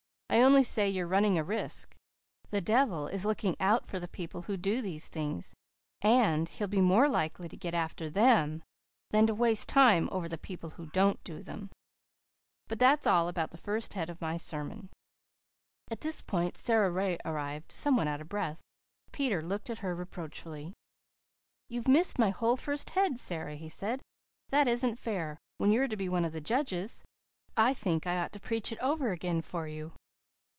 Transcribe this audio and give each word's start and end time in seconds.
I 0.33 0.41
only 0.43 0.63
say 0.63 0.89
you're 0.89 1.07
running 1.07 1.37
a 1.37 1.43
risk. 1.43 1.93
The 2.51 2.61
devil 2.61 3.07
is 3.07 3.25
looking 3.25 3.57
out 3.59 3.85
for 3.85 3.99
the 3.99 4.07
people 4.07 4.43
who 4.43 4.55
do 4.55 4.81
these 4.81 5.09
things 5.09 5.53
and 6.01 6.47
he'll 6.47 6.67
be 6.69 6.79
more 6.79 7.09
likely 7.09 7.49
to 7.49 7.57
get 7.57 7.73
after 7.73 8.09
them 8.09 8.63
than 9.09 9.27
to 9.27 9.35
waste 9.35 9.67
time 9.67 10.07
over 10.09 10.29
the 10.29 10.37
people 10.37 10.69
who 10.71 10.85
don't 10.91 11.21
do 11.25 11.43
them. 11.43 11.69
And 12.69 12.79
that's 12.79 13.05
all 13.05 13.27
about 13.27 13.51
the 13.51 13.57
first 13.57 13.93
head 13.93 14.09
of 14.09 14.21
my 14.21 14.37
sermon." 14.37 14.89
At 15.89 15.99
this 15.99 16.21
point 16.21 16.57
Sara 16.57 16.89
Ray 16.89 17.17
arrived, 17.25 17.73
somewhat 17.73 18.07
out 18.07 18.21
of 18.21 18.29
breath. 18.29 18.61
Peter 19.11 19.41
looked 19.41 19.69
at 19.69 19.79
her 19.79 19.93
reproachfully. 19.93 20.73
"You've 21.67 21.89
missed 21.89 22.17
my 22.17 22.29
whole 22.29 22.55
first 22.55 22.91
head, 22.91 23.19
Sara," 23.19 23.57
he 23.57 23.67
said, 23.67 24.01
"that 24.47 24.69
isn't 24.69 24.95
fair, 24.95 25.37
when 25.57 25.73
you're 25.73 25.89
to 25.89 25.97
be 25.97 26.07
one 26.07 26.23
of 26.23 26.31
the 26.31 26.39
judges. 26.41 27.03
I 27.57 27.73
think 27.73 28.07
I 28.07 28.17
ought 28.17 28.31
to 28.31 28.39
preach 28.39 28.71
it 28.71 28.79
over 28.79 29.11
again 29.11 29.41
for 29.41 29.67
you." 29.67 29.91